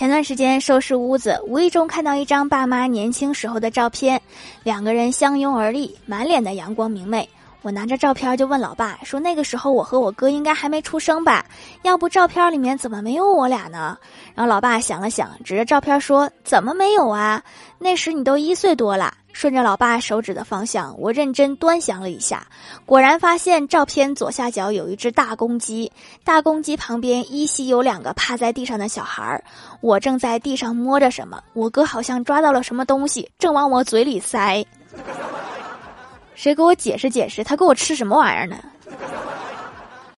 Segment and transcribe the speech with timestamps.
[0.00, 4.18] 前段时间收拾屋子，无意中看到一张爸妈年轻时候的照片，
[4.62, 7.28] 两个人相拥而立，满脸的阳光明媚。
[7.62, 11.44] 我拿着照片就问老爸说：“那个时候我和我哥应该还没出生吧？
[11.82, 13.98] 要不照片里面怎么没有我俩呢？”
[14.34, 17.42] 然后老爸想了想，指着照片说：“怎么没有啊？
[17.78, 22.44] 那时你都一岁多了。”顺着老爸手指的方向，我认真端详了一下，
[22.84, 25.90] 果然发现照片左下角有一只大公鸡，
[26.24, 29.44] 大公鸡旁边依稀有两个趴在地上的小孩儿。
[29.80, 34.66] 我正在地上摸着什么，我哥好像抓到了什么东西，正往我嘴里塞。
[36.42, 38.56] 谁给我解释解释，他给我吃什么玩意儿呢？